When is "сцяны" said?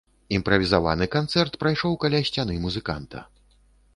2.29-2.57